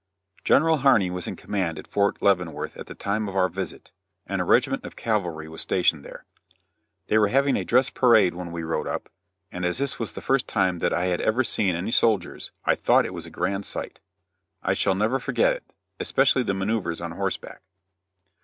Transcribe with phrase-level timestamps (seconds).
[0.43, 3.91] General Harney was in command at Fort Leavenworth at the time of our visit,
[4.25, 6.25] and a regiment of cavalry was stationed there.
[7.05, 9.09] They were having a dress parade when we rode up,
[9.51, 12.73] and as this was the first time that I had ever seen any soldiers, I
[12.73, 13.99] thought it was a grand sight.
[14.63, 17.61] I shall never forget it, especially the manoeuvres on horseback.